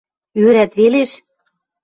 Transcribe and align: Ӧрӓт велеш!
Ӧрӓт 0.45 0.71
велеш! 0.79 1.11